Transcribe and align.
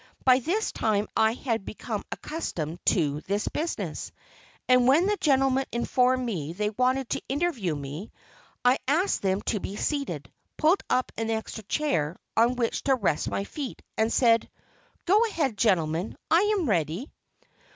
By 0.25 0.39
this 0.39 0.71
time 0.71 1.07
I 1.15 1.33
had 1.33 1.63
become 1.63 2.03
accustomed 2.11 2.83
to 2.87 3.21
this 3.27 3.47
business, 3.49 4.11
and 4.67 4.87
when 4.87 5.05
the 5.05 5.15
gentlemen 5.17 5.65
informed 5.71 6.25
me 6.25 6.53
they 6.53 6.71
wanted 6.71 7.07
to 7.11 7.21
interview 7.29 7.75
me, 7.75 8.11
I 8.65 8.79
asked 8.87 9.21
them 9.21 9.43
to 9.43 9.59
be 9.59 9.75
seated, 9.75 10.31
pulled 10.57 10.81
up 10.89 11.11
an 11.17 11.29
extra 11.29 11.63
chair, 11.65 12.17
on 12.35 12.55
which 12.55 12.81
to 12.85 12.95
rest 12.95 13.29
my 13.29 13.43
feet, 13.43 13.83
and 13.95 14.11
said: 14.11 14.49
"Go 15.05 15.23
ahead, 15.27 15.55
gentlemen; 15.55 16.17
I 16.31 16.51
am 16.57 16.67
ready." 16.67 17.11